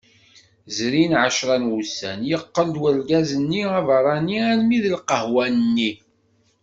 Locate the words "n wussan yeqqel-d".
1.61-2.75